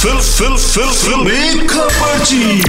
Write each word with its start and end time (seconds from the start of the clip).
Fill 0.00 0.18
फिल 0.18 0.56
फिल 0.56 0.90
फिल। 0.90 1.66
खबरची 1.68 2.60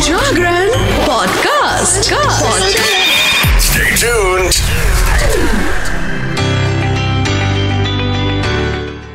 जागरण 0.00 0.70
पॉडकास्ट 1.06 2.08
Stay 3.66 3.92
tuned. 4.00 4.58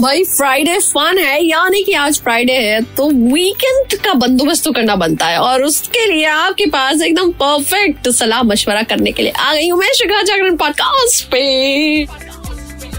भाई 0.02 0.24
फ्राइडे 0.24 0.78
फन 0.80 1.18
है 1.18 1.44
यानी 1.46 1.84
कि 1.84 1.94
आज 1.94 2.20
फ्राइडे 2.22 2.54
है 2.54 2.82
तो 2.98 3.10
वीकेंड 3.10 4.00
का 4.04 4.14
बंदोबस्त 4.14 4.64
तो 4.66 4.72
करना 4.72 4.96
बनता 4.96 5.26
है 5.26 5.38
और 5.40 5.64
उसके 5.64 6.06
लिए 6.14 6.26
आपके 6.26 6.66
पास 6.66 7.02
एकदम 7.02 7.32
परफेक्ट 7.42 8.10
सलाह 8.10 8.44
मशवरा 8.44 8.84
करने 8.84 9.12
के 9.12 9.24
लिए 9.24 9.32
आ 9.32 9.54
गई 9.54 9.70
हूँ 9.70 9.80
मैं 9.80 9.94
शिखा 9.94 10.22
जागरण 10.22 10.56
पॉडकास्ट 10.58 11.26
पे। 11.32 11.44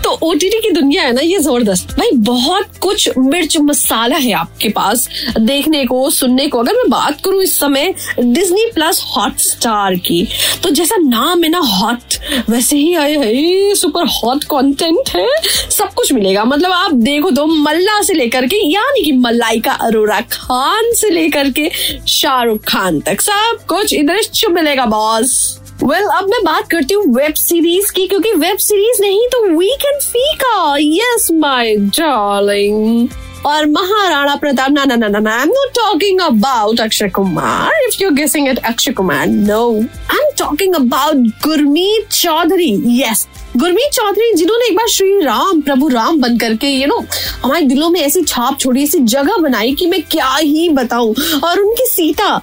तो 0.05 0.11
ओटीटी 0.23 0.59
की 0.61 0.71
दुनिया 0.71 1.03
है 1.03 1.13
ना, 1.13 1.21
ये 1.21 1.39
ज़बरदस्त। 1.39 1.95
भाई, 1.99 2.11
बहुत 2.17 2.77
कुछ 2.81 3.09
मिर्च 3.19 3.57
मसाला 3.61 4.17
है 4.17 4.33
आपके 4.33 4.69
पास। 4.69 5.09
देखने 5.39 5.85
को, 5.85 6.09
सुनने 6.11 6.47
को। 6.49 6.59
अगर 6.59 6.75
मैं 6.75 6.89
बात 6.91 7.21
करूँ 7.25 7.43
इस 7.43 7.59
समय 7.59 7.95
डिज्नी 8.19 8.65
प्लस 8.75 9.03
हॉट 9.07 9.39
स्टार 9.39 9.95
की 9.99 10.27
तो 10.63 10.71
जैसा 10.71 10.97
नाम 10.99 11.43
है 11.45 11.51
ना 11.51 11.59
हॉट 11.59 12.15
वैसे 12.51 12.77
ही 12.77 12.95
आए 12.95 13.17
है 13.17 13.75
सुपर 13.75 14.07
हॉट 14.07 14.45
कंटेंट 14.45 15.09
है। 15.09 15.27
सब 15.71 15.93
कुछ 15.95 16.13
मिलेगा। 16.13 16.45
मतलब 16.45 16.73
आप 16.73 16.93
देखो 16.95 17.31
तो 17.31 17.47
मल्ला 17.47 18.01
से 18.03 18.15
लेकर 18.15 18.47
के, 18.47 18.57
यानी 18.69 19.03
कि 19.03 19.13
मलाइका 19.13 19.73
अरोरा 19.83 20.21
खान 20.33 20.93
से 20.95 21.11
लेकर 21.11 21.51
के 21.51 21.71
शाहरुख 22.11 22.65
खान 22.65 23.01
तक, 23.01 23.21
सब 23.21 23.65
कुछ 23.69 23.95
इधर 23.95 24.21
मिलेगा 24.51 24.85
बॉस 24.87 25.59
वेल 25.83 26.01
well, 26.01 26.11
अब 26.17 26.29
मैं 26.31 26.43
बात 26.45 26.69
करती 26.71 26.95
हूँ 26.95 27.05
वेब 27.15 27.35
सीरीज़ 27.35 27.91
की 27.93 28.07
क्योंकि 28.07 28.33
वेब 28.35 28.59
सीरीज़ 28.59 29.01
नहीं 29.03 29.27
तो 29.29 29.43
वीकेंड 29.49 30.01
फीका 30.03 30.77
यस 30.79 31.29
माय 31.35 31.75
डार्लिंग 31.77 33.09
और 33.47 33.67
महाराणा 33.67 34.35
प्रताप 34.37 34.71
ना 34.71 34.85
ना 34.85 34.97
ना 34.97 35.09
ना 35.09 35.31
I 35.31 35.43
am 35.43 35.49
not 35.49 35.73
talking 35.77 36.21
about 36.21 36.81
Akshay 36.81 37.09
Kumar 37.09 37.87
if 37.87 38.03
you 38.03 38.11
guessing 38.11 38.49
it 38.49 38.59
Akshay 38.65 38.93
Kumar 38.93 39.27
no 39.27 39.65
I 39.73 40.17
am 40.17 40.31
talking 40.39 40.75
about 40.75 41.27
Gurmeet 41.45 42.11
Choudhary 42.13 42.73
yes 43.03 43.27
Gurmeet 43.57 43.91
Choudhary, 43.93 44.33
जिन्होंने 44.35 44.67
एक 44.67 44.77
बार 44.77 44.87
श्री 44.89 45.21
राम, 45.21 45.61
प्रभु 45.61 45.89
राम 45.89 46.21
बन 46.21 46.37
करके 46.39 46.67
यू 46.69 46.87
नो 46.87 46.99
हमारे 47.43 47.63
दिलों 47.63 47.89
में 47.91 48.01
ऐसी 48.01 48.23
छाप 48.23 48.59
छोड़ी, 48.61 48.83
ऐसी 48.83 48.99
जगह 48.99 49.37
बनाई 49.39 49.75
कि 49.75 49.87
मैं 49.87 50.01
क्या 50.03 50.35
ही 50.35 50.69
बताऊँ। 50.71 51.15
और 51.45 51.61
उनकी 51.61 51.87
सीता 51.87 52.41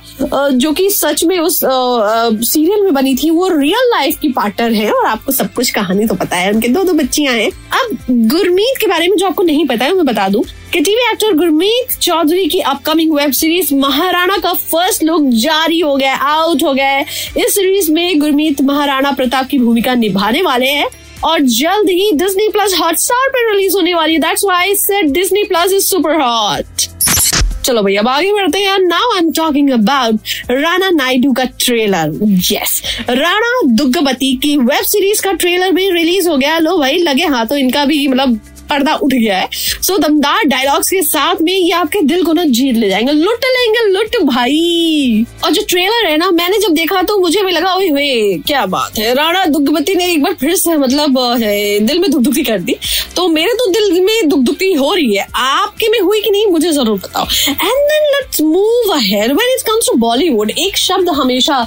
जो 0.51 0.71
कि 0.71 0.89
सच 0.89 1.23
में 1.23 1.37
उस 1.39 1.59
सीरियल 1.63 2.83
में 2.83 2.93
बनी 2.93 3.15
थी, 3.15 3.29
वो 3.29 3.47
रियल 3.49 3.89
लाइफ 3.91 4.19
की 4.21 4.29
पार्टनर 4.29 4.73
है 4.73 4.91
और 4.91 5.05
आपको 5.05 5.31
सब 5.31 5.53
कुछ 5.53 5.69
कहानी 5.71 6.05
तो 6.07 6.15
पता 6.15 6.37
है। 6.37 6.51
उनके 6.53 6.67
दो 6.67 6.83
दो 6.83 6.93
बच्चियाँ 6.93 7.33
हैं। 7.33 7.49
अब 7.49 7.97
गुरमीत 8.29 8.77
के 8.81 8.87
बारे 8.87 9.07
में 9.07 9.17
जो 9.17 9.27
आपको 9.27 9.43
नहीं 9.43 9.67
पता 9.67 9.85
है, 9.85 9.93
मैं 9.93 10.05
बता 10.05 10.27
दूँ। 10.29 10.43
कि 10.73 10.79
टीवी 10.79 11.01
एक्टर 11.11 11.33
गुरमीत 11.33 11.93
चौधरी 12.01 12.45
की 12.47 12.59
अपकमिंग 12.61 13.13
वेब 13.13 13.31
सीरीज़ 13.31 13.73
महाराणा 13.75 14.35
का 14.37 14.51
फ़र्स्ट 14.53 15.03
लुक 15.03 15.21
जारी 15.35 15.79
हो 15.79 15.95
गया 15.95 16.15
आउट 16.15 16.63
हो 16.63 16.73
गया 16.73 16.99
इस 16.99 17.55
सीरीज़ 17.55 17.91
में 17.91 18.19
गुरमीत 18.19 18.61
महाराणा 18.61 19.11
प्रताप 19.11 19.47
की 19.47 19.57
भूमिका 19.59 19.95
निभाने 19.95 20.41
वाले 20.41 20.67
हैं 20.67 20.87
और 21.23 21.39
जल्द 21.39 21.89
ही 21.89 22.11
डिज्नी 22.15 22.47
प्लस 22.47 22.75
हॉटस्टार 22.79 23.27
पर 23.29 23.51
रिलीज़ 23.51 23.73
होने 23.75 23.93
वाली 23.93 24.13
है। 24.13 24.19
That's 24.19 24.43
why 24.45 24.75
said 24.75 25.11
Disney 25.13 25.43
plus 25.43 25.73
is 25.73 25.85
super 25.85 26.19
hot 26.21 26.87
चलो 27.65 27.81
भैया, 27.83 28.01
अब 28.01 28.07
आगे 28.07 28.31
बढ़ते 28.33 28.59
हैं। 28.59 28.77
Now 28.79 29.11
I 29.13 29.19
am 29.19 29.31
talking 29.31 29.69
about 29.71 30.51
Rana 30.51 30.89
Naidu 30.89 31.31
का 31.33 31.43
ट्रेलर 31.59 32.13
यस 32.51 32.81
राणा 33.09 33.51
दुग्गबती 33.73 34.35
की 34.43 34.55
वेब 34.57 34.83
सीरीज़ 34.83 35.21
का 35.21 35.31
ट्रेलर 35.33 35.71
भी 35.71 35.89
रिलीज़ 35.91 36.29
हो 36.29 36.37
गया। 36.37 36.57
लो 36.59 36.77
भाई, 36.77 36.97
लगे 36.99 37.25
हाथों 37.25 37.57
इनका 37.57 37.85
भी 37.85 38.07
मतलब 38.07 38.39
पर्दा 38.69 38.93
उठ 38.95 39.13
गया 39.13 39.37
है। 39.37 39.47
सो 39.51 39.93
so, 39.93 40.01
दमदार 40.01 40.43
डायलॉग्स 40.45 40.89
के 40.89 41.01
साथ 41.01 41.41
में 41.41 41.53
ये 41.53 41.71
आपके 41.73 42.01
दिल 42.03 42.23
को 42.23 42.33
ना 42.33 42.43
जीत 42.45 42.75
ले 42.75 42.89
जाएँगे। 42.89 43.11
लुट 43.13 43.45
लेंगे 43.47 43.87
लुट 43.89 44.21
भाई। 44.25 45.25
और 45.43 45.51
जो 45.51 45.61
ट्रेलर 45.69 46.07
है 46.07 46.17
ना 46.17 46.29
मैंने 46.31 46.57
जब 46.57 46.73
देखा 46.73 47.01
तो 47.01 47.17
मुझे 47.19 47.43
भी 47.43 47.51
लगा 47.51 47.71
हुए 47.71 48.37
क्या 48.47 48.65
बात 48.67 48.97
है? 48.99 49.13
राणा 49.13 49.45
दुग्गवती 49.47 49.95
ने 49.95 50.11
एक 50.13 50.23
बार 50.23 50.33
फिर 50.39 50.55
से 50.55 50.77
मतलब 50.77 51.17
है 51.41 51.79
दिल 51.79 51.99
में 51.99 52.09
दुखदुखी 52.11 52.43
कर 52.43 52.59
दी। 52.59 52.75
तो 53.15 53.27
मेरे 53.29 53.53
तो 53.53 53.67
दिल 53.71 54.01
में 54.03 54.29
दुखदुखी 54.29 54.71
हो 54.73 54.93
रही 54.93 55.15
है। 55.15 55.27
आपके 55.35 55.89
में 55.89 55.99
हुई 55.99 56.21
कि 56.21 56.31
नहीं 56.31 56.45
मुझे 56.47 56.71
ज़रूर 56.71 56.97
बताओ। 56.97 57.25
And 57.49 57.57
then 57.57 58.07
let's 58.11 58.41
move 58.41 58.93
ahead 58.93 59.31
when 59.31 59.53
it 59.53 59.61
comes 59.67 59.87
to 59.87 59.97
Bollywood 59.99 60.51
एक 60.59 60.77
शब्द 60.77 61.09
हमेशा 61.15 61.57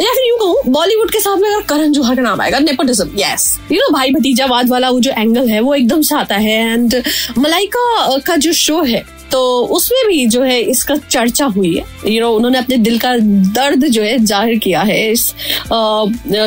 या 0.00 0.12
फिर 0.12 0.28
यूँ 0.28 0.38
कहूँ 0.38 0.72
बॉलीवुड 0.72 1.10
के 1.12 1.20
साथ 1.20 1.36
में 1.36 1.48
अगर 1.50 1.62
करण 1.68 1.92
जोहर 1.92 2.16
का 2.16 2.22
नाम 2.22 2.40
आएगा 2.40 2.58
नेपोटिज्म 2.60 3.18
यस 3.18 3.46
यू 3.72 3.78
नो 3.78 3.92
भाई 3.94 4.10
भतीजावाद 4.12 4.70
वाला 4.70 4.90
वो 4.90 5.00
जो 5.00 5.10
एंगल 5.12 5.48
है 5.48 5.60
वो 5.60 5.74
एकदम 5.74 6.02
से 6.02 6.14
आता 6.16 6.36
है। 6.36 6.51
एंड 6.52 7.02
मलाइका 7.38 8.18
का 8.26 8.36
जो 8.36 8.52
शो 8.52 8.82
है 8.82 9.04
तो 9.32 9.40
उसमें 9.74 10.06
भी 10.06 10.26
जो 10.26 10.42
है 10.42 10.60
इसका 10.62 10.96
चर्चा 10.98 11.44
हुई 11.46 11.68
है। 11.68 11.84
यू 12.06 12.10
you 12.10 12.20
नो 12.20 12.26
know, 12.26 12.36
उन्होंने 12.36 12.58
अपने 12.58 12.76
दिल 12.78 12.98
का 12.98 13.16
दर्द 13.54 13.86
जो 13.86 14.02
है 14.02 14.18
ज़ाहिर 14.20 14.58
किया 14.58 14.80
है 14.82 15.10
इस 15.12 15.26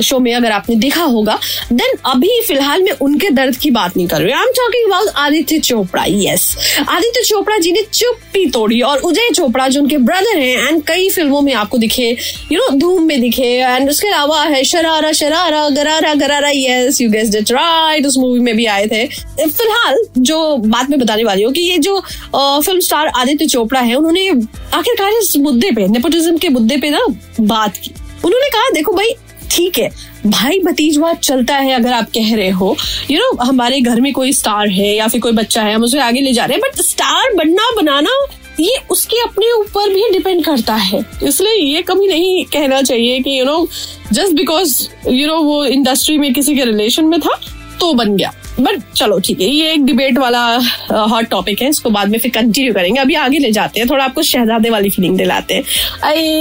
शो 0.06 0.20
में 0.20 0.34
अगर 0.36 0.52
आपने 0.52 0.76
देखा 0.78 1.04
होगा। 1.04 1.38
देन 1.72 1.98
अभी 2.06 2.30
फ़िलहाल 2.48 2.84
मैं 2.84 2.92
उनके 3.02 3.30
दर्द 3.32 3.56
की 3.58 3.72
बात 3.72 3.98
नहीं 3.98 4.08
कर 4.08 4.22
रही 4.22 4.32
I 4.32 4.42
am 4.42 4.52
talking 4.58 4.92
about 4.92 5.10
Aditya 5.18 5.60
Chopra 5.60 6.04
yes 6.08 6.56
Aditya 6.90 7.24
Chopra 7.24 7.58
ji 7.58 7.72
ने 7.72 7.82
चुप्पी 7.94 8.46
तोड़ी 8.52 8.82
और 8.82 9.00
उदय 9.02 9.30
चोपड़ा 9.36 9.68
जो 9.68 9.82
उनके 9.82 9.98
ब्रदर 10.00 10.38
हैं 10.38 10.68
एंड 10.68 10.82
कई 10.88 11.10
फ़िल्मों 11.10 11.42
में 11.42 11.54
आपको 11.54 11.78
दिखे 11.78 12.10
यू 12.52 12.60
नो 12.60 12.70
धूम 12.78 13.04
में 13.04 13.20
दिखे 13.22 13.52
एंड 13.56 13.90
उसके 13.90 14.08
अलावा 14.08 14.42
है 14.44 14.64
शरारा 14.66 15.12
शरारा 15.14 15.68
गरारा 15.72 16.14
गरारा 16.16 16.50
yes 16.54 17.02
you 17.02 17.10
guess 17.12 17.36
it 17.36 17.52
right 17.52 18.06
उस 18.06 18.18
मूवी 18.18 18.40
में 18.40 18.56
भी 18.56 18.66
आए 18.68 18.88
थे। 18.88 19.06
फ़िलहाल 19.38 19.98
जो 20.18 20.56
बात 20.58 20.90
मैं 20.90 21.00
बताने 21.00 21.24
वाली 21.24 21.44
हूँ 21.44 21.54
कि 21.54 21.62
ये 21.62 21.78
जो 21.80 22.00
film 22.36 22.75
film 22.76 22.84
star 22.84 23.08
Aditya 23.08 23.46
Chopra 23.46 23.80
है। 23.80 23.96
उन्होंने 23.96 24.28
आखिरकार 24.74 25.12
इस 25.12 25.36
मुद्दे 25.38 25.70
पे 25.72 25.88
नेपोटिज्म 25.88 26.38
के 26.38 26.50
मुद्दे 26.50 26.78
पे 26.78 26.90
ना 26.90 27.00
बात 27.42 27.78
की। 27.78 27.92
उन्होंने 28.26 28.50
कहा 28.50 28.70
देखो 28.70 28.94
भाई 28.94 29.14
ठीक 29.52 29.78
है 29.80 29.90
भाई 30.26 30.60
भतीजवाद 30.60 31.18
चलता 31.18 31.56
है 31.56 31.74
अगर 31.74 31.94
आप 31.94 32.10
कह 32.14 32.36
रहे 32.36 32.50
हो। 32.50 32.76
यू 33.12 33.18
you 33.18 33.20
नो 33.20 33.32
know, 33.32 33.48
हमारे 33.48 33.80
घर 33.82 34.02
में 34.02 34.12
कोई 34.14 34.34
स्टार 34.34 34.70
है 34.70 34.96
या 34.96 35.08
फिर 35.08 35.22
कोई 35.22 35.32
बच्चा 35.32 35.62
है 35.62 35.76
हम 35.76 35.84
उसे 35.84 36.00
आगे 36.00 36.22
ले 36.22 36.34
जा 36.34 36.46
रहे 36.46 36.58
हैं 36.58 36.62
बट 36.62 36.82
स्टार 36.82 37.34
बनना 37.36 37.72
बनाना 37.76 38.18
ये 38.60 38.78
उसके 38.90 39.22
अपने 39.24 39.52
ऊपर 39.54 39.94
भी 39.94 40.10
डिपेंड 40.12 40.44
करता 40.46 40.76
है। 40.76 41.04
इसलिए 41.24 41.56
ये 41.66 41.82
कभी 41.82 42.08
नहीं 42.08 42.46
कहना 42.46 42.82
चाहिए 42.82 43.20
कि 43.20 43.40
you 43.40 43.46
know 43.46 43.68
just 44.14 44.34
because 44.34 44.82
you 45.10 45.28
know 45.28 45.42
वो 45.44 45.66
इंडस्ट्री 45.66 46.18
में 46.18 46.34
किसी 46.34 46.56
के 46.56 46.66
रिलेशन 46.66 47.06
में 47.06 47.20
था 47.22 47.40
तो 47.80 47.94
बन 47.94 48.16
गया। 48.18 48.34
बट 48.60 48.82
चलो, 48.96 49.20
ठीक 49.20 49.40
है, 49.42 49.48
ये 49.48 49.72
एक 49.74 49.86
डिबेट 49.86 50.18
वाला 50.18 50.46
हॉट 50.92 51.26
टॉपिक 51.30 51.62
है, 51.62 51.70
इसको 51.70 51.90
बाद 51.90 52.10
में 52.10 52.18
फिर 52.20 52.32
कंटिन्यू 52.32 52.74
करेंगे। 52.74 53.00
अभी 53.02 53.16
आगे 53.16 53.40
ले 53.40 53.52
जाते 53.52 53.80
हैं, 53.80 53.90
थोड़ा 53.90 54.04
आपको 54.06 54.22
शहजादे 54.24 54.70
वाली 54.70 54.90
फीलिंग 54.90 55.18
दिलाते 55.18 55.54
हैं। 55.54 55.64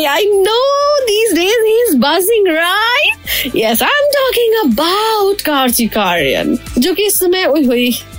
I 0.06 0.26
know 0.26 0.60
these 1.06 1.32
days 1.34 1.66
is 1.69 1.97
buzzing 1.98 2.48
right 2.48 3.56
yes 3.56 3.82
I 3.82 4.02
am 4.02 4.10
talking 4.14 4.54
about 4.64 5.41
Kartik 5.41 5.98
Aaryan 5.98 6.58
जो 6.78 6.94
कि 6.94 7.06
इस 7.06 7.19
समय 7.20 7.44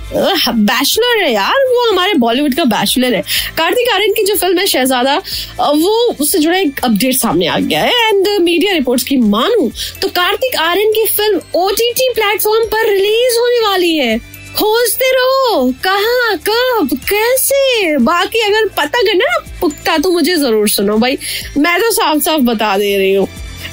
बैचलर 0.08 1.22
है 1.22 1.32
यार, 1.32 1.64
वो 1.68 1.90
हमारे 1.90 2.14
बॉलीवुड 2.16 2.54
का 2.54 2.64
बैचलर 2.66 3.14
है। 3.14 3.22
कार्तिक 3.56 3.88
आर्यन 3.94 4.12
की 4.12 4.24
जो 4.24 4.34
फ़िल्म 4.36 4.58
है 4.58 4.66
शहजादा 4.66 5.16
वो 5.60 5.92
उससे 6.20 6.38
जुड़ा 6.38 6.58
एक 6.58 6.80
अपडेट 6.84 7.16
सामने 7.16 7.46
आ 7.46 7.58
गया 7.58 7.80
है 7.82 8.08
एंड 8.08 8.28
मीडिया 8.42 8.72
रिपोर्ट्स 8.72 9.04
की 9.04 9.16
मानू 9.16 9.70
तो 10.02 10.08
कार्तिक 10.10 10.56
आर्यन 10.60 10.92
की 10.92 11.04
फ़िल्म 11.06 11.40
ओटीटी 11.60 12.08
प्लेटफॉर्म 12.14 12.66
पर 12.66 12.88
रिलीज़ 12.90 13.38
होने 13.38 13.68
वाली 13.68 13.96
है। 13.96 14.18
खोजते 14.56 15.10
रहो, 15.12 15.70
कहा, 15.84 16.34
कब, 16.46 16.96
कैसे? 17.08 17.96
बाकी 17.98 18.40
अगर 18.42 18.68
पता 18.76 19.00
करना 19.00 19.38
पुख्ता 19.60 19.96
तो 19.98 20.10
मुझे 20.10 20.36
ज़रूर 20.36 20.68
सुनो 20.68 20.96
भाई। 20.98 21.18
मैं 21.58 21.78
तो 21.80 21.90
साफ़ 21.92 22.18
साफ़ 22.18 22.42
बता 22.42 22.76
दे 22.78 22.96
रही 22.98 23.14
हूँ। 23.14 23.26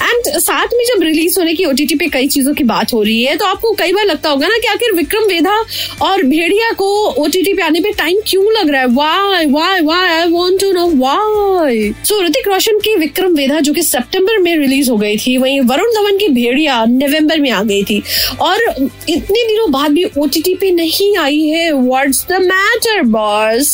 एंड 0.04 0.38
साथ 0.40 0.74
में 0.74 0.84
जब 0.86 1.02
रिलीज़ 1.04 1.40
होने 1.40 1.54
की 1.54 1.66
ओटीटी 1.66 1.96
पे 1.96 2.08
कई 2.08 2.28
चीज़ों 2.28 2.54
की 2.54 2.64
बात 2.64 2.94
हो 2.94 3.02
रही 3.04 3.24
है 3.24 3.36
तो 3.38 3.46
आपको 3.46 3.72
कई 3.72 3.94
बार 3.94 4.06
लगता 4.06 4.30
होगा 4.30 4.48
ना 4.48 4.58
कि 4.58 4.68
आखिर 4.68 4.94
विक्रम 4.94 5.24
वेधा 5.24 5.56
और 6.02 6.24
भेड़िया 6.24 6.72
को 6.72 6.88
ओटीटी 7.24 7.54
पे 7.54 7.64
आने 7.64 7.80
पे 7.80 7.92
टाइम 7.92 8.20
क्यों 8.28 8.46
लग 8.54 8.70
रहा 8.70 8.82
है? 8.82 8.88
Why 8.88 9.46
why 9.46 9.82
why 9.82 10.10
I 10.10 10.30
want 10.32 10.60
to 10.62 10.72
know 10.72 10.88
why 10.96 11.94
so 12.06 12.22
Hrithik 12.24 12.48
Roshan 12.48 12.80
की 12.80 12.96
विक्रम 12.96 13.36
वेधा 13.36 13.60
जो 13.60 13.74
कि 13.74 13.84
सितंबर 13.84 14.38
में 14.38 14.56
रिलीज़ 14.58 14.90
हो 14.92 14.98
गई 14.98 15.18
थी, 15.18 15.38
वहीं 15.38 15.62
वरुण 15.62 15.92
धवन 15.92 16.18
की 16.18 16.28
भेड़िया 16.28 16.84
नवंबर 16.86 17.40
में 17.40 17.50
आ 17.52 17.64
गई 17.64 17.84
थी। 17.84 18.02
और 18.42 18.90
इतने 19.10 19.48
दिनों 19.48 19.72
बाद 19.72 19.92
भी 19.92 20.04
ओटीटी 20.18 20.54
पे 20.56 20.72
नहीं 20.72 21.16
आई 21.18 21.42
है। 21.42 21.72
व्हाट्स 21.72 22.26
द 22.30 22.42
मैटर 22.42 23.02
बॉस 23.02 23.70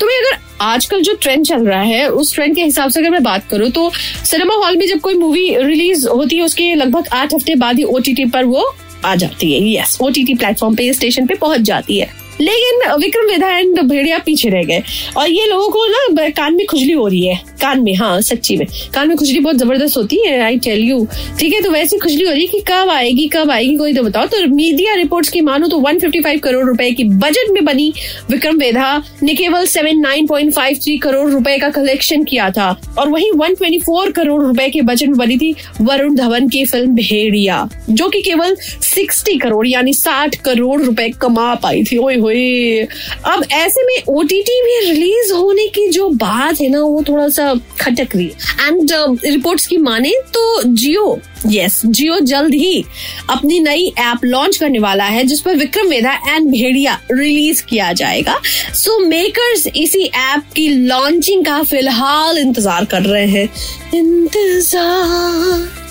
तुम्हें 0.00 0.16
अगर 0.18 0.38
आजकल 0.60 1.00
जो 1.02 1.14
ट्रेंड 1.14 1.44
चल 1.46 1.66
रहा 1.66 1.80
है, 1.80 2.08
उस 2.08 2.34
ट्रेंड 2.34 2.54
के 2.56 2.62
हिसाब 2.62 2.90
से 2.90 3.00
अगर 3.00 3.10
मैं 3.10 3.22
बात 3.22 3.48
करूँ 3.50 3.70
तो 3.70 3.90
सिनेमा 4.24 4.54
हॉल 4.54 4.76
में 4.76 4.86
जब 4.88 5.00
कोई 5.00 5.14
मूवी 5.14 5.48
रिलीज़ 5.56 6.06
होती 6.08 6.36
है, 6.36 6.42
उसके 6.42 6.74
लगभग 6.74 7.08
आठ 7.12 7.34
हफ़्ते 7.34 7.54
बाद 7.54 7.78
ही 7.78 7.84
ओटीटी 7.84 8.24
पर 8.26 8.44
वो 8.44 8.64
आ 9.04 9.14
जाती 9.14 9.52
है। 9.52 9.72
यस 9.72 9.98
ओटीटी 10.02 10.34
प्लेटफॉर्म 10.34 10.74
पे 10.76 10.92
स्टेशन 10.92 11.26
पे 11.26 11.34
पहुँच 11.34 11.60
जाती 11.62 11.98
है। 11.98 12.10
लेकिन 12.40 12.92
विक्रम 12.92 13.26
विधायन 13.26 13.72
भेड़िया 13.82 14.18
पीछे 14.18 14.48
रह 14.48 14.62
गए 14.62 14.82
और 15.16 15.28
ये 15.28 15.46
लोगों 15.46 15.68
को 15.68 15.86
ना, 15.86 16.28
कान 16.30 16.54
में 16.54 16.66
खुजली 16.66 16.92
हो 16.92 17.06
रही 17.08 17.26
है। 17.26 17.40
कान 17.60 17.82
में 17.82 17.94
हाँ 17.96 18.20
सच्ची 18.22 18.56
में। 18.56 18.66
कान 18.94 19.08
में 19.08 19.16
खुजली 19.16 19.40
बहुत 19.40 19.56
ज़बरदस्त 19.56 19.96
होती 19.96 20.16
है 20.26 20.40
आई 20.42 20.58
टेल 20.58 20.80
यू 20.80 21.06
ठीक 21.38 21.52
है 21.54 21.60
तो 21.62 21.70
वैसी 21.70 21.98
खुजली 21.98 22.24
हो 22.24 22.32
रही 22.32 22.40
है 22.40 22.46
कि 22.46 22.60
कब 22.68 22.90
आएगी 22.90 23.26
कब 23.28 23.50
आएगी, 23.50 23.76
कोई 23.76 23.94
तो 23.94 24.02
बताओ। 24.02 24.26
तो 24.26 24.46
मीडिया 24.48 24.94
रिपोर्ट्स 24.94 25.30
की 25.30 25.40
मानो 25.40 25.68
तो 25.68 25.78
155 25.80 26.40
करोड़ 26.40 26.64
रुपए 26.66 26.90
की 26.90 27.04
बजट 27.16 27.50
में 27.52 27.64
बनी 27.64 27.92
विक्रम 28.30 28.58
वेधा 28.58 29.02
ने 29.22 29.34
केवल 29.34 29.66
79.53 29.66 30.98
करोड़ 31.02 31.28
रुपए 31.30 31.56
का 31.58 31.68
कलेक्शन 31.70 32.24
किया 32.24 32.50
था 32.50 32.70
और 32.98 33.08
वहीं 33.08 33.30
124 33.32 34.12
करोड़ 34.12 34.42
रुपए 34.42 34.68
के 34.70 34.82
बजट 34.82 35.06
में 35.06 35.16
बनी 35.16 35.36
थी 35.36 35.54
वरुण 35.80 36.14
धवन 36.16 36.48
की 36.48 36.64
फ़िल्म 36.64 36.94
भेड़िया, 36.94 37.68
जो 37.90 38.08
कि 38.08 38.20
केवल 38.22 38.56
60 38.82 39.38
करोड़, 39.38 39.66
यानी 39.66 39.92
60 39.94 40.34
करोड़ 40.44 40.80
रुपए 40.82 41.08
कमा 41.20 41.54
पाई 41.54 41.84
थी। 41.84 41.96
ओए 41.96 42.16
होए। 42.16 42.80
अब 43.26 43.44
ऐसे 43.52 43.84
में 43.86 44.02
ओटीटी 44.08 44.60
में 44.62 44.90
रिलीज़ 44.90 45.32
होने 45.32 45.66
की 45.68 45.88
जो 45.90 46.08
बात 46.10 46.60
है 46.60 46.68
ना, 46.68 46.80
वो 46.80 47.02
थोड़ा 47.08 47.28
सा 47.28 47.45
खटक 47.80 48.16
रही 48.16 48.26
है। 48.26 48.66
एंड 48.66 48.92
रिपोर्ट्स 49.24 49.66
की 49.66 49.76
माने 49.76 50.12
तो 50.34 50.62
जियो 50.62 51.18
यस 51.46 51.80
जियो 51.86 52.18
जल्द 52.20 52.54
ही 52.54 52.84
अपनी 53.30 53.58
नई 53.60 53.92
ऐप 53.98 54.24
लॉन्च 54.24 54.56
करने 54.56 54.78
वाला 54.78 55.04
है 55.04 55.24
जिस 55.24 55.40
पर 55.40 55.56
विक्रम 55.56 55.88
वेदा 55.88 56.12
एंड 56.28 56.50
भेड़िया 56.50 56.98
रिलीज़ 57.12 57.62
किया 57.64 57.92
जाएगा। 57.92 58.40
सो 58.74 58.98
so, 59.00 59.06
मेकर्स 59.08 59.66
इसी 59.66 60.04
ऐप 60.04 60.52
की 60.56 60.68
लॉन्चिंग 60.68 61.44
का 61.44 61.62
फ़िलहाल 61.62 62.38
इंतज़ार 62.38 62.84
कर 62.84 63.02
रहे 63.02 63.26
हैं। 63.26 63.48
इंतज़ार 63.94 65.84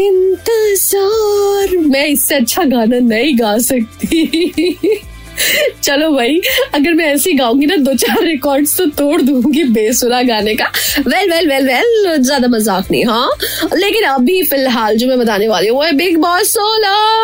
इंतज़ार। 0.00 1.76
मैं 1.76 2.06
इससे 2.06 2.34
अच्छा 2.34 2.64
गाना 2.64 2.98
नहीं 2.98 3.38
गा 3.38 3.56
सकती। 3.58 5.00
चलो 5.82 6.10
भाई, 6.12 6.40
अगर 6.74 6.94
मैं 6.94 7.06
ऐसी 7.06 7.32
गाऊँगी 7.32 7.66
ना 7.66 7.76
दो 7.76 7.94
चार 7.94 8.22
रिकॉर्ड्स 8.24 8.76
तो 8.78 8.86
तोड़ 8.98 9.20
दूँगी 9.22 9.64
बेसुरा 9.74 10.22
गाने 10.22 10.54
का। 10.54 10.64
वेल 10.98 11.30
वेल 11.30 11.48
वेल 11.48 11.66
वेल 11.66 12.16
ज़्यादा 12.22 12.48
मज़ाक 12.48 12.90
नहीं 12.90 13.04
हाँ? 13.04 13.30
लेकिन 13.74 14.04
अभी 14.04 14.42
फ़िलहाल 14.42 14.96
जो 14.96 15.06
मैं 15.08 15.18
बताने 15.18 15.48
वाली 15.48 15.68
हूँ, 15.68 15.76
वो 15.76 15.82
है 15.82 15.92
बिग 15.96 16.18
बॉस 16.20 16.52
सोलह 16.54 17.21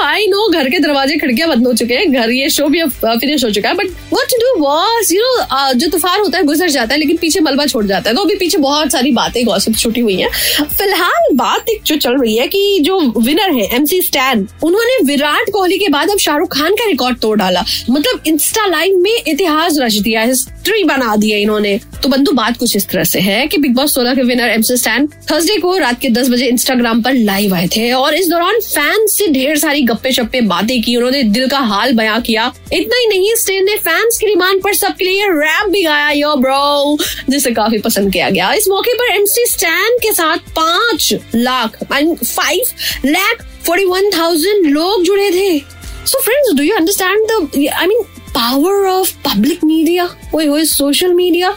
घर 0.69 0.73
के 0.73 0.79
दरवाजे, 0.79 1.17
खिड़कियाँ 1.17 1.49
बंद 1.49 1.67
हो 1.67 1.73
चुके 1.75 1.95
हैं। 1.95 2.13
घर 2.13 2.31
ये 2.31 2.49
शो 2.51 2.67
भी 2.69 2.83
फिनिश 3.03 3.45
हो 3.45 3.51
चुका 3.51 3.69
है। 3.69 3.75
But 3.75 3.87
what 4.13 4.33
do 4.35 4.61
was 4.61 5.13
you 5.13 5.21
know 5.23 5.73
जो 5.75 5.89
तूफ़ान 5.89 6.21
होता 6.21 6.39
है, 6.39 6.45
गुजर 6.45 6.69
जाता 6.71 6.95
है, 6.95 6.99
लेकिन 7.01 7.17
पीछे 7.17 7.41
मलबा 7.41 7.67
छोड़ 7.67 7.85
जाता 7.87 8.11
है। 8.11 8.17
तो 8.17 8.23
अभी 8.23 8.35
पीछे 8.37 8.59
बहुत 8.59 8.93
सारी 8.93 9.11
बातें 9.13 9.45
गौसप 9.47 9.77
छुटी 9.79 10.01
हुई 10.01 10.17
है। 10.17 10.29
फ़िलहाल 10.61 11.35
बात 11.35 11.69
एक 11.69 11.83
जो 11.87 11.97
चल 11.97 12.21
रही 12.21 12.37
है 12.37 12.47
कि 12.49 12.79
जो 12.83 12.99
विनर 13.19 13.53
है 13.53 13.69
एमसी 13.77 14.01
स्टैन 14.03 14.47
उन्होंने 14.65 14.99
विराट 15.07 15.51
कोहली 15.53 15.79
के 15.79 15.89
बाद 15.89 16.11
अब 16.11 16.19
शाहरुख 16.19 16.55
खान 16.55 16.75
का 16.75 16.87
रिकॉर्ड 16.87 17.19
तोड़ 17.19 17.37
डाला। 17.39 17.65
मतलब 17.91 18.23
इंस्टा 18.27 18.67
लाइन 18.67 19.01
में 19.03 19.23
इतिहास 19.27 19.79
रच 19.81 19.95
दिया 19.95 20.23
हिस्ट्री 20.69 20.85
बना 20.85 21.15
दिया 21.17 21.37
इन्होंने। 21.39 21.79
तो 22.03 22.09
बंधु 22.09 22.33
बात 22.33 22.57
कुछ 22.57 22.77
इस 22.77 22.89
तरह 22.89 23.05
से 23.05 23.21
है 23.21 23.47
कि 23.49 23.59
बिग 23.59 23.75
बॉस 23.75 23.95
सोलह 23.95 24.15
के 24.15 24.23
विनर 24.23 24.49
एमसी 24.49 24.77
स्टैन 24.77 25.07
थर्सडे 25.31 25.57
को 25.59 25.77
रात 25.79 26.01
के 26.01 26.09
दस 26.11 26.29
बजे 26.29 26.47
इंस्टाग्राम 26.47 27.01
पर 27.03 27.15
लाइव 27.15 27.55
आए 27.55 27.69
थे 27.77 27.91
और 27.93 28.15
इस 28.15 28.29
दौरान 28.29 28.59
फैंस 28.61 29.17
से 29.19 29.29
ढेर 29.33 29.57
सारी 29.59 29.83
गप्पे 29.83 30.13
शप्पे 30.13 30.41
बातें 30.51 30.81
की। 30.83 30.97
उन्होंने 30.97 31.23
दिल 31.25 31.49
का 31.49 31.59
हाल 31.71 31.93
बयां 31.93 32.21
किया। 32.23 32.53
इतना 32.73 32.99
ही 32.99 33.07
नहीं 33.09 33.35
स्टेन 33.37 33.65
ने 33.65 33.77
फैंस 33.79 34.19
की 34.19 34.27
डिमांड 34.27 34.63
पर 34.63 34.75
सबके 34.75 35.05
लिए 35.05 35.29
रैप 35.31 35.71
भी 35.71 35.83
गाया। 35.85 36.11
यो 36.11 36.35
ब्रो 36.37 36.99
जिसे 37.31 37.51
काफ़ी 37.53 37.79
पसंद 37.79 38.13
किया 38.13 38.29
गया। 38.31 38.53
इस 38.53 38.69
मौके 38.69 38.95
पर 38.95 39.15
एमसी 39.15 39.47
स्टैन 39.47 39.99
के 40.03 40.13
साथ 40.13 40.53
पाँच 40.57 41.15
lakh 41.35 41.83
five 41.85 43.07
lakh 43.07 43.45
forty 43.67 43.85
one 43.87 44.11
thousand 44.11 44.67
लोग 44.69 45.03
जुड़े 45.05 45.31
थे। 45.31 45.59
So 46.07 46.21
friends 46.21 46.55
do 46.57 46.63
you 46.63 46.77
understand 46.77 47.69
I 47.69 47.87
mean 47.87 48.05
power 48.49 48.87
of 48.89 49.11
public 49.25 49.65
media 49.65 50.05
वो 50.33 50.41
वो 50.51 50.63
सोशल 50.65 51.13
मीडिया 51.15 51.49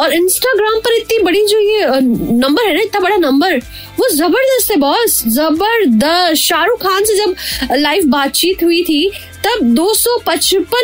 और 0.00 0.12
इंस्टाग्राम 0.12 0.78
पर 0.84 0.94
इतनी 0.94 1.18
बड़ी 1.24 1.44
जो 1.46 1.58
ये 1.60 2.00
नंबर 2.00 2.66
है 2.66 2.74
ना, 2.74 2.80
इतना 2.80 3.00
बड़ा 3.00 3.16
नंबर 3.16 3.56
वो 3.98 4.08
ज़बरदस्त 4.14 4.70
है 4.70 4.76
बॉस 4.76 5.22
ज़बरदस्त। 5.28 6.34
शाहरुख 6.40 6.82
खान 6.82 7.04
से 7.04 7.16
जब 7.16 7.34
लाइव 7.72 8.06
बातचीत 8.10 8.62
हुई 8.64 8.82
थी, 8.84 9.10
तब 9.44 9.74
दो 9.74 9.92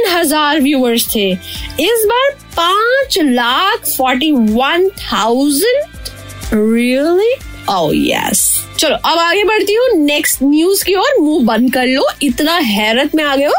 हज़ार 0.09 0.61
व्यूअर्स 0.61 1.07
थे। 1.15 1.31
इस 1.31 2.05
बार 2.09 2.31
पाँच 2.57 3.19
lakh 3.23 3.87
forty 3.87 4.31
one 4.33 4.89
thousand 5.03 6.55
really 6.55 7.35
oh 7.71 7.91
yes 7.97 8.53
चलो, 8.79 8.97
अब 8.97 9.19
आगे 9.19 9.43
बढ़ती 9.45 9.75
हूँ 9.75 9.89
नेक्स्ट 9.97 10.43
न्यूज़ 10.43 10.85
की 10.85 10.95
ओर 10.95 11.21
मुँह 11.21 11.45
बंद 11.47 11.73
कर 11.75 11.87
लो। 11.87 12.07
इतना 12.23 12.55
हैरत 12.55 13.15
में 13.15 13.23
आ 13.25 13.37
गए 13.37 13.45
हो। 13.45 13.55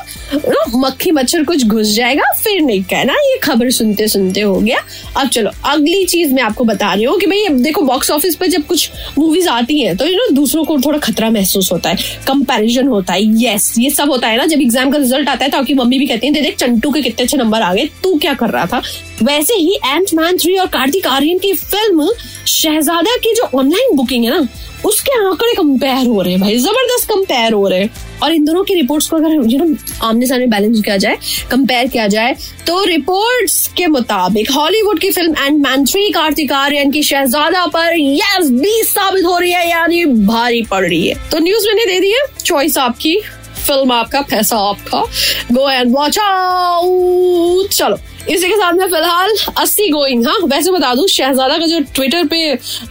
मक्खी 0.76 1.12
मच्छर 1.12 1.44
कुछ 1.44 1.66
घुस 1.66 1.88
जाएगा, 1.88 2.24
फिर 2.36 2.62
नहीं 2.62 2.84
कहना। 2.84 3.14
ये 3.16 3.38
खबर 3.44 3.70
सुनते 3.72 4.08
सुनते 4.08 4.42
हो 4.42 4.56
गया। 4.58 4.78
अब 5.18 5.28
चलो, 5.30 5.52
अगली 5.66 6.04
चीज़ 6.06 6.34
मैं 6.34 6.44
आपको 6.44 6.64
बता 6.64 6.94
रही 6.94 7.04
हूँ 7.04 7.18
कि 7.20 7.28
भाई 7.28 7.48
देखो 7.60 7.82
बॉक्स 7.84 8.12
ऑफ़िस 8.12 8.36
पर 8.36 8.48
जब 8.48 8.66
कुछ 8.68 8.90
मूवीज़ 9.18 9.48
आती 9.50 9.80
हैं 9.82 9.96
तो 9.98 10.06
यू 10.06 10.16
नो 10.18 10.28
दूसरों 10.36 10.64
को 10.66 10.78
थोड़ा 10.80 11.00
खतरा 11.00 11.30
महसूस 11.30 11.72
होता 11.72 11.90
है। 11.90 11.98
कंपैरिजन 12.28 12.88
होता 12.88 13.14
है 13.14 13.22
यस 13.44 13.74
ये 13.80 13.90
सब 13.90 14.10
होता 14.10 14.28
है 14.28 14.38
ना, 14.38 14.46
जब 14.46 14.62
एग्ज़ाम 14.62 14.92
का 14.92 14.98
रिज़ल्ट 14.98 15.30
आता 15.30 15.46
है 15.46 15.52
तो 15.52 15.58
आपकी 15.58 15.74
मम्मी 15.74 16.00
भी 16.00 16.08
कहती 16.08 16.28
है, 16.28 16.34
देख 16.34 16.56
चंटू 16.58 16.92
के 16.92 17.02
कितने 17.02 17.24
अच्छे 17.24 17.38
नंबर 17.38 17.62
आ 17.62 17.74
गए, 17.74 17.86
तू 18.04 18.18
क्या 18.18 18.34
कर 18.34 18.50
रहा 18.50 18.66
था? 18.66 18.82
वैसे 19.24 19.54
ही 19.56 19.80
एंट 19.86 20.14
मैन 20.14 20.38
थ्री 20.38 20.58
और 20.58 20.68
कार्तिक 20.70 21.08
आर्यन 21.08 21.40
की 21.40 21.54
फ़िल्म 21.56 22.10
शहजादा 22.48 23.16
की 23.18 23.34
जो 23.36 23.50
ऑनलाइन 23.60 23.96
बुकिंग 23.98 24.26
है 24.26 24.32
ना, 24.32 24.48
उसके 24.86 25.12
आंकड़े 25.20 25.54
कंपेयर 25.54 26.08
हो 26.08 26.22
रहे 26.22 26.34
हैं 26.34 26.42
भाई, 26.42 26.58
ज़बरदस्त 26.58 27.10
कंपेयर 27.10 27.54
हो 27.54 27.68
रहे 27.68 27.80
हैं। 27.80 27.90
और 28.24 28.34
इन 28.34 28.46
दोनों 28.46 28.64
की 28.64 28.74
रिपोर्ट्स 28.74 29.10
को 29.10 29.18
अगर 29.18 29.34
यू 29.52 29.58
नो 29.58 29.76
आमने 30.08 30.28
सामने 30.28 30.48
बैलेंस 30.48 30.82
किया 30.86 30.98
जाए 30.98 31.18
कंपेयर 31.52 31.88
किया 31.88 32.08
जाए 32.08 32.36
तो 32.68 32.84
रिपोर्ट्स 32.86 33.68
के 33.78 33.88
मुताबिक 33.88 34.52
हॉलीवुड 34.52 35.00
की 35.00 35.12
film 35.12 35.36
Ant 35.38 35.62
Man 35.62 35.86
three 35.86 36.10
Kartik 36.12 36.52
Aaryan 36.54 36.92
की 36.92 37.04
शहजादा 37.04 37.66
पर 37.68 37.94
यस 37.98 38.50
बीस 38.52 38.94
साबित 38.94 39.26
हो 39.26 39.38
रही 39.38 39.52
है, 39.52 39.70
यानी 39.70 40.06
भारी 40.06 40.62
पड़ 40.72 40.86
रही 40.86 41.08
है। 41.08 41.16
तो 41.32 41.40
न्यूज़ 41.40 41.68
मैंने 41.68 41.86
दे 41.86 42.00
दी 42.00 42.12
है 42.12 42.26
चॉइस 42.44 42.78
आपकी 42.78 43.20
फ़िल्म 43.58 43.92
आपका, 43.92 44.22
पैसा 44.22 44.58
आपका 44.60 45.04
गो 45.52 45.70
एंड 45.70 45.96
वॉच 45.96 46.20
आउट 46.20 47.70
चलो। 47.70 47.98
इसी 48.30 48.48
के 48.50 48.56
साथ 48.56 48.74
में 48.74 48.86
फ़िलहाल 48.88 49.34
अस्सी 49.58 49.88
गोइंग 49.90 50.26
हाँ 50.28 50.38
वैसे 50.46 50.72
बता 50.72 50.94
दू 50.96 51.08
शहजादा 51.08 51.58
का 51.58 51.68
जो 51.68 51.80
ट्विटर 51.96 52.28
पे 52.28 52.40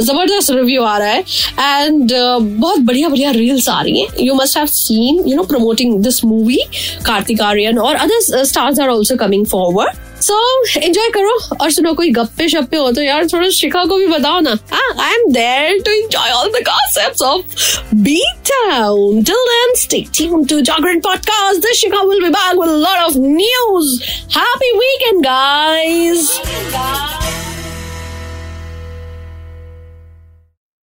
ज़बरदस्त 0.00 0.50
रिव्यू 0.50 0.83
आ 0.83 0.97
रहा 0.99 1.09
है 1.09 1.21
एंड 1.21 2.12
uh, 2.12 2.38
बहुत 2.41 2.79
बढ़िया 2.81 3.09
बढ़िया 3.09 3.31
रील्स 3.31 3.69
आ 3.69 3.81
रही 3.83 4.00
है। 4.00 4.25
You 4.27 4.35
must 4.35 4.56
have 4.59 4.67
seen 4.73 5.23
you 5.29 5.37
know 5.37 5.43
promoting 5.53 5.99
this 6.05 6.25
movie 6.25 6.59
Kartik 7.06 7.43
Aaryan 7.43 7.79
और 7.79 7.94
other 7.97 8.44
stars 8.44 8.81
are 8.81 8.88
also 8.88 9.17
coming 9.17 9.47
forward 9.47 10.05
so 10.23 10.37
enjoy 10.81 11.09
करो। 11.15 11.39
और 11.61 11.71
सुनो, 11.71 11.93
कोई 11.95 12.11
गप्पे 12.11 12.49
शप्पे 12.49 12.77
हो 12.77 12.91
तो 12.93 13.03
यार 13.03 13.27
थोड़ा 13.33 13.49
शिखा 13.51 13.85
को 13.85 13.97
भी 13.97 14.07
बताओ 14.07 14.41
ना। 14.41 14.57
I 15.01 15.15
am 15.15 15.33
there 15.33 15.79
to 15.87 15.91
enjoy 15.93 16.31
all 16.31 16.49
the 16.51 16.63
gossips 16.69 17.23
of 17.23 17.95
B 17.95 18.21
town 18.51 19.23
till 19.25 19.45
then 19.51 19.75
stay 19.83 20.05
tuned 20.15 20.49
to 20.49 20.61
Jagran 20.61 21.01
podcast 21.01 21.61
the 21.67 21.73
Shikha 21.77 22.03
will 22.03 22.23
be 22.23 22.29
back 22.29 22.55
with 22.61 22.65
a 22.67 22.79
lot 22.79 23.01
of 23.03 23.17
news. 23.17 23.91
Happy 24.37 24.71
weekend, 24.81 25.25
guys! 25.25 26.25